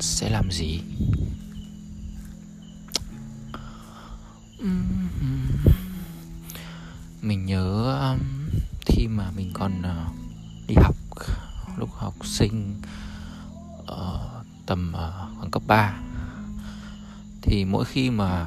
[0.00, 0.80] sẽ làm gì?
[7.22, 8.18] Mình nhớ um,
[8.86, 10.14] khi mà mình còn uh,
[10.68, 10.96] đi học
[11.76, 12.80] lúc học sinh
[13.82, 15.94] uh, tầm uh, khoảng cấp 3
[17.42, 18.46] thì mỗi khi mà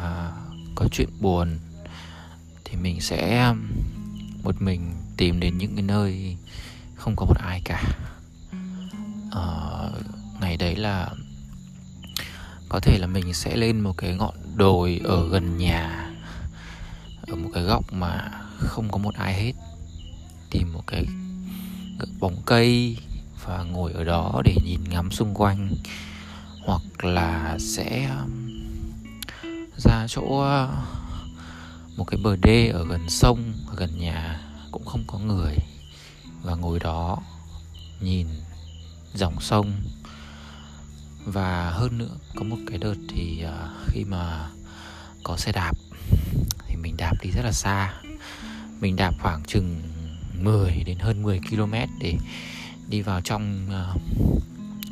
[0.75, 1.59] có chuyện buồn
[2.66, 3.67] thì mình sẽ um,
[4.44, 6.38] một mình tìm đến những cái nơi
[6.95, 7.83] không có một ai cả.
[9.27, 9.95] Uh,
[10.41, 11.09] ngày đấy là
[12.71, 16.11] có thể là mình sẽ lên một cái ngọn đồi ở gần nhà,
[17.27, 19.53] ở một cái góc mà không có một ai hết.
[20.49, 21.05] Tìm một cái
[22.20, 22.97] bóng cây
[23.45, 25.70] và ngồi ở đó để nhìn ngắm xung quanh.
[26.66, 28.49] Hoặc là sẽ um,
[29.77, 30.69] ra chỗ uh,
[31.97, 35.55] một cái bờ đê ở gần sông, ở gần nhà, cũng không có người.
[36.42, 37.17] Và ngồi đó
[37.99, 38.27] nhìn
[39.14, 39.72] dòng sông
[41.25, 44.50] và hơn nữa có một cái đợt thì uh, khi mà
[45.23, 45.73] có xe đạp
[46.67, 47.94] thì mình đạp đi rất là xa.
[48.80, 49.81] Mình đạp khoảng chừng
[50.39, 52.17] 10 đến hơn 10 km để
[52.88, 54.02] đi vào trong uh,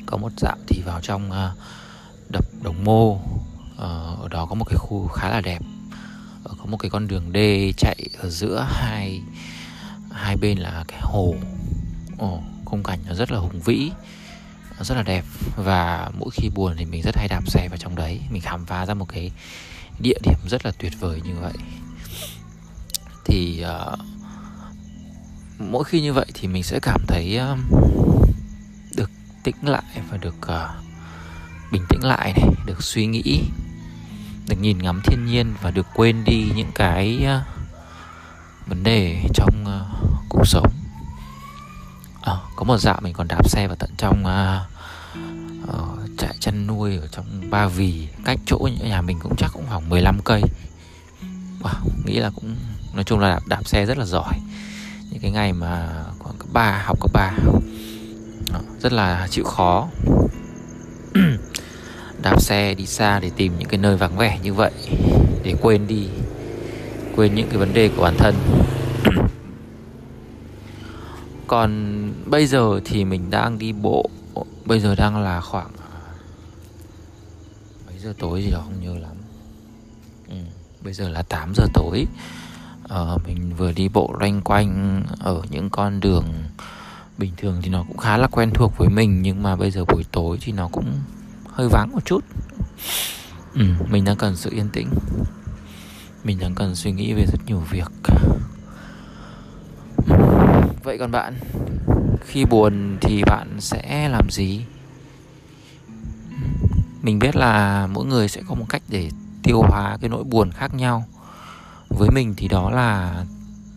[0.05, 1.59] có một dạo thì vào trong uh,
[2.29, 3.11] đập Đồng Mô.
[3.11, 3.21] Uh,
[4.21, 5.61] ở đó có một cái khu khá là đẹp.
[6.51, 9.21] Uh, có một cái con đường đê chạy ở giữa hai
[10.11, 11.35] hai bên là cái hồ.
[12.25, 13.91] Oh, khung cảnh nó rất là hùng vĩ
[14.79, 15.25] nó rất là đẹp.
[15.55, 18.21] Và mỗi khi buồn thì mình rất hay đạp xe vào trong đấy.
[18.29, 19.31] Mình khám phá ra một cái
[19.99, 21.53] địa điểm rất là tuyệt vời như vậy.
[23.25, 23.99] Thì uh,
[25.59, 27.59] mỗi khi như vậy thì mình sẽ cảm thấy uh,
[28.95, 29.11] được
[29.43, 30.69] tĩnh lại và được uh,
[31.71, 33.41] bình tĩnh lại này được suy nghĩ
[34.47, 37.59] được nhìn ngắm thiên nhiên và được quên đi những cái uh,
[38.67, 40.67] vấn đề trong uh, cuộc sống.
[42.21, 44.68] À, có một dạo mình còn đạp xe vào tận trong uh,
[45.71, 49.51] Ờ, uh, trại chăn nuôi ở trong Ba Vì cách chỗ nhà mình cũng chắc
[49.53, 50.41] cũng khoảng 15 cây.
[51.61, 51.73] Wow,
[52.05, 52.55] nghĩ là cũng
[52.93, 54.33] nói chung là đạp, đạp xe rất là giỏi.
[55.11, 57.31] Những cái ngày mà khoảng cấp ba học cấp ba.
[58.53, 59.87] Ờ, rất là chịu khó.
[62.21, 64.71] Đạp xe đi xa để tìm những cái nơi vắng vẻ như vậy
[65.43, 66.07] để quên đi
[67.15, 68.35] quên những cái vấn đề của bản thân.
[71.47, 74.09] Còn bây giờ thì mình đang đi bộ
[74.69, 75.89] bây giờ đang là khoảng à,
[77.87, 79.15] mấy giờ tối gì đó không nhớ lắm.
[80.29, 80.35] Ừ,
[80.81, 82.05] bây giờ là 8 giờ tối.
[82.89, 86.25] À, mình vừa đi bộ loanh quanh ở những con đường
[87.17, 89.85] bình thường thì nó cũng khá là quen thuộc với mình nhưng mà bây giờ
[89.85, 91.01] buổi tối thì nó cũng
[91.47, 92.23] hơi vắng một chút.
[93.53, 94.89] Ừ, mình đang cần sự yên tĩnh.
[96.23, 97.91] Mình đang cần suy nghĩ về rất nhiều việc.
[100.07, 100.15] Ừ,
[100.83, 101.33] vậy còn bạn?
[102.25, 104.65] Khi buồn thì bạn sẽ làm gì?
[107.01, 109.09] Mình biết là mỗi người sẽ có một cách để
[109.43, 111.05] tiêu hóa cái nỗi buồn khác nhau.
[111.89, 113.23] Với mình thì đó là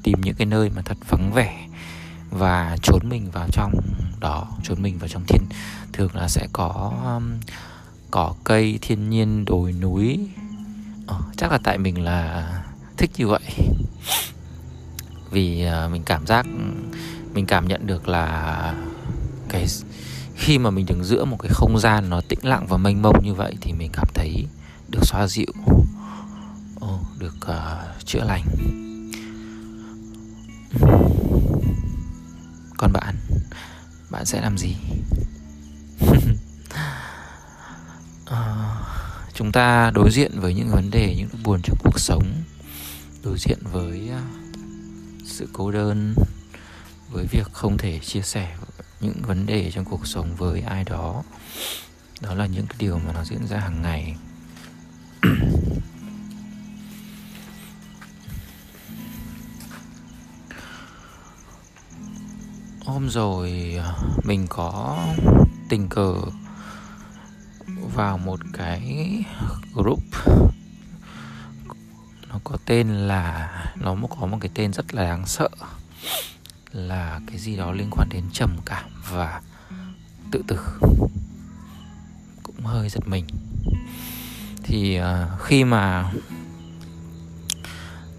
[0.02, 1.68] tìm những cái nơi mà thật vắng vẻ
[2.30, 3.72] và trốn mình vào trong
[4.20, 5.42] đó trốn mình vào trong thiên
[5.92, 7.40] thường là sẽ có um,
[8.10, 10.28] cỏ cây thiên nhiên đồi núi.
[11.06, 12.48] Ờ, chắc là tại mình là
[12.96, 13.42] thích như vậy.
[15.30, 16.46] Vì uh, mình cảm giác
[17.34, 18.74] mình cảm nhận được là
[19.48, 19.66] cái
[20.34, 23.24] khi mà mình đứng giữa một cái không gian nó tĩnh lặng và mênh mông
[23.24, 24.46] như vậy thì mình cảm thấy
[24.88, 25.52] được xoa dịu
[26.84, 28.44] oh, được uh, chữa lành.
[32.76, 33.14] Còn bạn
[34.10, 34.76] bạn sẽ làm gì?
[38.24, 38.34] Uh,
[39.34, 42.22] chúng ta đối diện với những vấn đề những buồn trong cuộc sống
[43.24, 44.22] đối diện với uh,
[45.24, 46.14] sự cô đơn
[47.12, 48.56] với việc không thể chia sẻ
[49.00, 51.22] những vấn đề trong cuộc sống với ai đó.
[52.20, 54.16] Đó là những cái điều mà nó diễn ra hàng ngày.
[62.84, 63.94] Hôm rồi à,
[64.24, 64.98] mình có
[65.68, 66.14] tình cờ
[67.94, 69.14] vào một cái
[69.74, 70.02] group.
[72.28, 75.48] Nó có tên là, nó có một cái tên rất là đáng sợ
[76.72, 79.40] là cái gì đó liên quan đến trầm cảm và
[80.30, 80.58] tự tử.
[82.42, 83.26] Cũng hơi giật mình.
[84.62, 85.04] Thì uh,
[85.42, 86.12] khi mà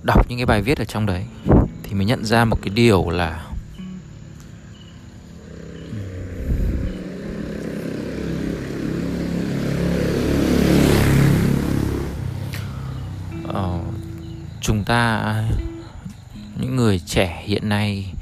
[0.04, 1.26] đọc những cái bài viết ở trong đấy
[1.84, 3.46] thì mình nhận ra một cái điều là
[13.50, 13.94] uh,
[14.62, 15.34] chúng ta
[16.58, 18.14] những người trẻ hiện nay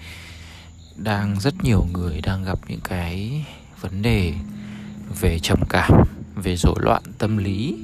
[1.03, 3.45] đang rất nhiều người đang gặp những cái
[3.81, 4.33] vấn đề
[5.19, 5.91] về trầm cảm
[6.35, 7.75] về rối loạn tâm lý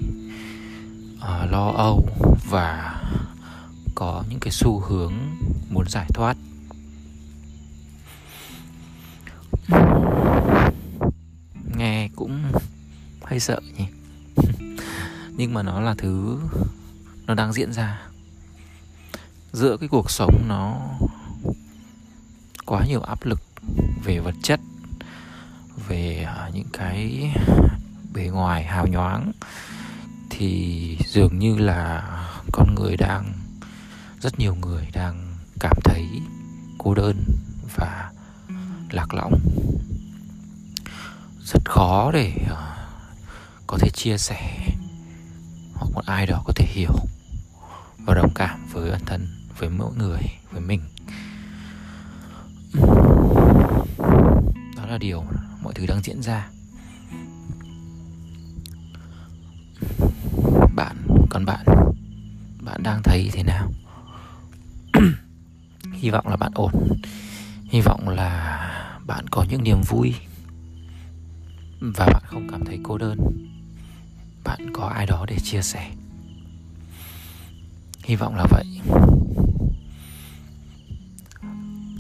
[1.18, 2.10] uh, lo âu
[2.50, 3.02] và
[3.96, 5.14] có những cái xu hướng
[5.70, 6.38] muốn giải thoát.
[11.78, 12.44] Nghe cũng
[13.24, 13.86] hơi sợ nhỉ?
[15.38, 16.40] Nhưng mà nó là thứ
[17.26, 18.02] nó đang diễn ra.
[19.52, 20.80] Giữa cái cuộc sống nó
[22.68, 23.42] quá nhiều áp lực
[24.04, 24.60] về vật chất,
[25.88, 27.32] về à, những cái
[28.14, 29.32] bề ngoài hào nhoáng,
[30.30, 32.04] thì dường như là
[32.52, 33.34] con người đang,
[34.22, 36.08] rất nhiều người đang cảm thấy
[36.78, 37.24] cô đơn
[37.76, 38.12] và
[38.92, 39.40] lạc lõng.
[41.44, 42.78] Rất khó để à,
[43.68, 44.70] có thể chia sẻ
[45.74, 46.96] hoặc một ai đó có thể hiểu
[48.06, 49.28] và đồng cảm với bản thân,
[49.58, 50.22] với mỗi người,
[50.52, 50.82] với mình
[54.76, 55.24] đó là điều
[55.64, 56.50] mọi thứ đang diễn ra.
[60.76, 61.66] Bạn còn bạn
[62.62, 63.72] bạn đang thấy thế nào?
[65.94, 66.72] Hy vọng là bạn ổn.
[67.70, 68.60] Hy vọng là
[69.06, 70.14] bạn có những niềm vui
[71.80, 73.18] và bạn không cảm thấy cô đơn.
[74.44, 75.92] Bạn có ai đó để chia sẻ.
[78.04, 78.66] Hy vọng là vậy.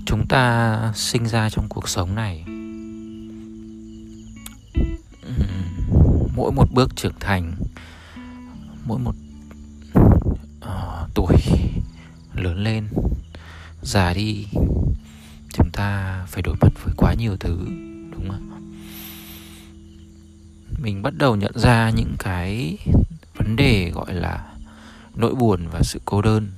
[0.06, 2.57] Chúng ta sinh ra trong cuộc sống này
[6.38, 7.56] mỗi một bước trưởng thành
[8.86, 9.16] mỗi một
[10.62, 11.36] uh, tuổi
[12.34, 12.88] lớn lên
[13.82, 14.46] già đi
[15.54, 17.58] chúng ta phải đối mặt với quá nhiều thứ
[18.12, 18.74] đúng không
[20.82, 22.78] mình bắt đầu nhận ra những cái
[23.36, 24.54] vấn đề gọi là
[25.18, 26.52] nỗi buồn và sự cô đơn.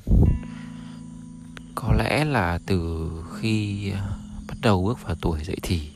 [1.75, 3.09] Có lẽ là từ
[3.39, 3.91] khi
[4.47, 5.89] bắt đầu bước vào tuổi dậy thì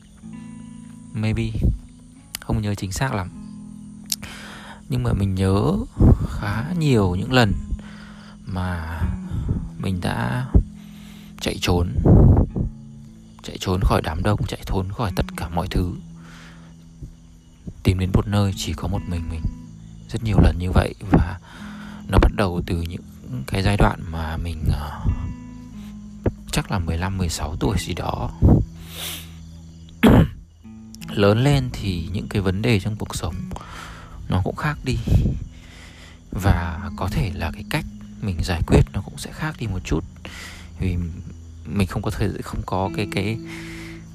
[1.12, 1.50] maybe
[2.40, 3.43] không nhớ chính xác lắm
[4.88, 5.72] nhưng mà mình nhớ
[6.28, 7.52] khá nhiều những lần
[8.46, 9.00] mà
[9.78, 10.46] mình đã
[11.40, 11.88] chạy trốn
[13.42, 15.94] chạy trốn khỏi đám đông chạy trốn khỏi tất cả mọi thứ
[17.84, 19.42] tìm đến một nơi chỉ có một mình mình.
[20.08, 21.38] Rất nhiều lần như vậy và
[22.08, 23.02] nó bắt đầu từ những
[23.46, 25.12] cái giai đoạn mà mình uh,
[26.52, 28.30] chắc là 15 16 tuổi gì đó.
[31.08, 33.34] Lớn lên thì những cái vấn đề trong cuộc sống
[34.28, 34.98] nó cũng khác đi.
[36.30, 37.84] Và có thể là cái cách
[38.22, 40.04] mình giải quyết nó cũng sẽ khác đi một chút.
[40.80, 40.96] Vì
[41.66, 43.38] mình không có thời không có cái cái,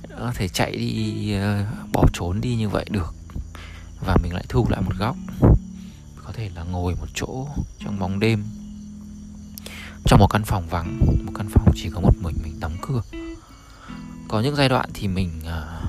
[0.10, 3.16] có thể chạy đi ờ, bỏ trốn đi như vậy được.
[4.06, 5.16] Và mình lại thu lại một góc.
[6.24, 7.48] Có thể là ngồi một chỗ
[7.80, 8.44] trong bóng đêm.
[10.06, 13.02] Trong một căn phòng vắng, một căn phòng chỉ có một mình mình đóng cửa.
[14.28, 15.82] Có những giai đoạn thì mình ờ,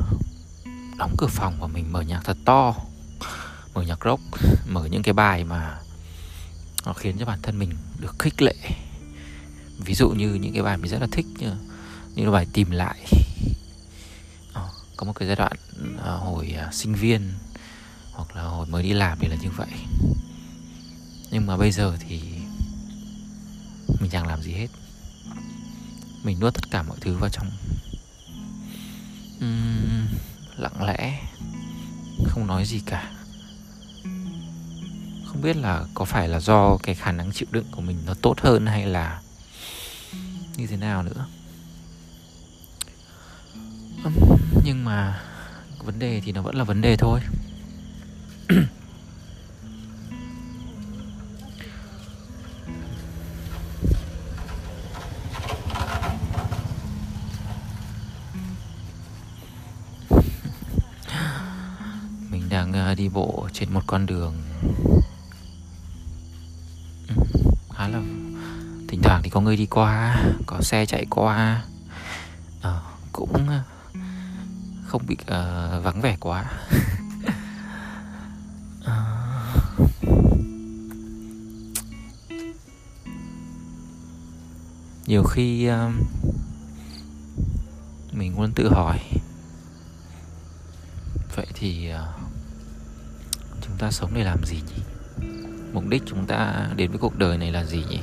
[0.98, 2.74] đóng cửa phòng và mình mở nhạc thật to
[3.74, 4.22] mở nhạc rock
[4.68, 5.78] mở những cái bài mà
[6.86, 8.54] nó khiến cho bản thân mình được khích lệ.
[9.78, 11.52] Ví dụ như những cái bài mình rất là thích như,
[12.14, 13.06] như là bài tìm lại.
[14.52, 15.52] Ờ, có một cái giai đoạn
[15.98, 17.32] ờ, hồi à, sinh viên
[18.12, 19.70] hoặc là hồi mới đi làm thì là như vậy.
[21.30, 22.20] Nhưng mà bây giờ thì
[24.00, 24.68] mình chẳng làm gì hết.
[26.22, 27.50] Mình nuốt tất cả mọi thứ vào trong.
[29.36, 30.06] Uhm,
[30.56, 31.20] lặng lẽ
[32.26, 33.19] không nói gì cả
[35.30, 38.14] không biết là có phải là do cái khả năng chịu đựng của mình nó
[38.22, 39.20] tốt hơn hay là
[40.56, 41.26] như thế nào nữa?
[44.64, 45.20] Nhưng mà
[45.84, 47.20] vấn đề thì nó vẫn là vấn đề thôi.
[62.30, 64.34] Mình đang ờ, đi bộ trên một con đường
[67.80, 68.00] khá là
[68.88, 71.64] thỉnh thoảng thì có người đi qua có xe chạy qua.
[72.62, 72.80] À,
[73.12, 73.62] cũng ờ,
[74.86, 75.26] không bị uh,
[75.84, 76.44] vắng vẻ quá.
[85.06, 85.74] Nhiều khi uh,
[88.12, 88.98] mình luôn tự hỏi.
[91.36, 91.98] Vậy thì uh,
[93.60, 94.82] chúng ta sống để làm gì nhỉ?
[95.72, 98.00] Mục đích chúng ta đến với cuộc đời này là gì nhỉ?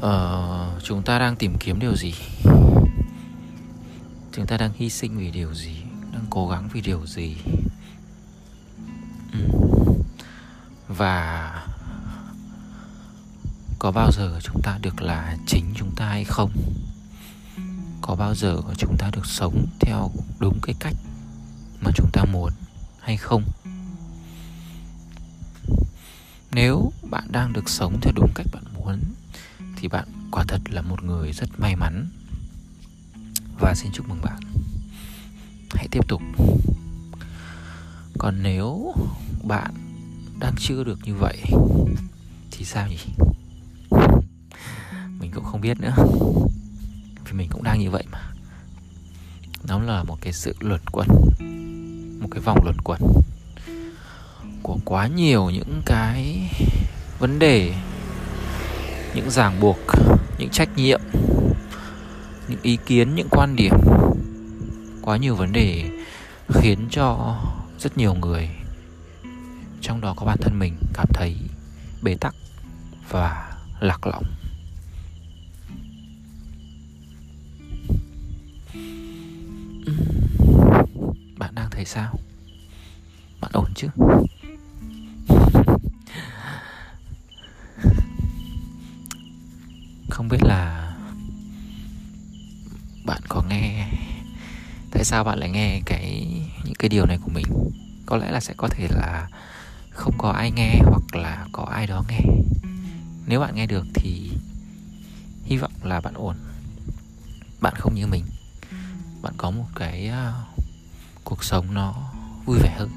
[0.00, 2.14] Ờ, chúng ta đang tìm kiếm điều gì?
[4.32, 5.76] Chúng ta đang hy sinh vì điều gì?
[6.12, 7.36] Đang cố gắng vì điều gì?
[9.32, 9.38] Ừ.
[10.88, 11.52] và
[13.78, 16.50] có bao giờ chúng ta được là chính chúng ta hay không?
[18.02, 20.96] Có bao giờ chúng ta được sống theo đúng cái cách
[21.80, 22.50] mà chúng ta muốn
[23.00, 23.42] hay không?
[26.56, 29.00] Nếu bạn đang được sống theo đúng cách bạn muốn,
[29.76, 32.06] thì bạn quả thật là một người rất may mắn.
[33.60, 34.40] Và xin chúc mừng bạn.
[35.70, 36.22] Hãy tiếp tục.
[38.18, 38.94] Còn nếu
[39.42, 39.74] bạn
[40.40, 41.42] đang chưa được như vậy,
[42.50, 42.98] thì sao nhỉ?
[45.18, 45.94] Mình cũng không biết nữa.
[47.24, 48.32] Vì mình cũng đang như vậy mà.
[49.68, 51.08] Nó là một cái sự luẩn quẩn,
[52.20, 53.00] một cái vòng luẩn quẩn
[54.66, 56.50] của quá nhiều những cái
[57.18, 57.74] vấn đề,
[59.14, 59.78] những ràng buộc,
[60.38, 61.00] những trách nhiệm,
[62.48, 63.74] những ý kiến, những quan điểm.
[65.02, 65.90] Quá nhiều vấn đề
[66.48, 67.38] khiến cho
[67.78, 68.50] rất nhiều người,
[69.80, 71.36] trong đó có bản thân mình, cảm thấy
[72.02, 72.34] bế tắc
[73.10, 74.24] và lạc lõng.
[81.38, 82.18] Bạn đang thấy sao?
[83.40, 83.88] Bạn ổn chứ?
[95.06, 96.26] Sao bạn lại nghe cái
[96.64, 97.46] những cái điều này của mình?
[98.06, 99.28] Có lẽ là sẽ có thể là
[99.90, 102.20] không có ai nghe hoặc là có ai đó nghe.
[103.26, 104.30] Nếu bạn nghe được thì
[105.44, 106.36] hy vọng là bạn ổn.
[107.60, 108.24] Bạn không như mình.
[109.22, 110.64] Bạn có một cái uh,
[111.24, 112.12] cuộc sống nó
[112.44, 112.90] vui vẻ hơn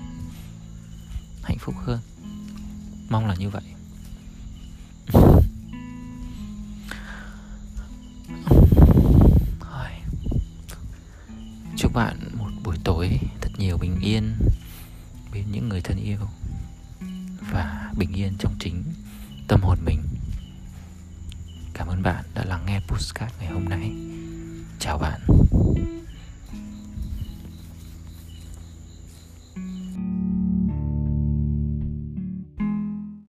[1.43, 1.99] hạnh phúc hơn.
[3.09, 3.63] Mong là như vậy.
[11.79, 14.35] Chúc bạn một buổi tối thật nhiều bình yên
[15.33, 16.19] bên những người thân yêu
[17.51, 18.83] và bình yên trong chính
[19.47, 20.03] tâm hồn mình.
[21.73, 23.91] Cảm ơn bạn đã lắng nghe postcard ngày hôm nay.
[24.79, 25.19] Chào bạn.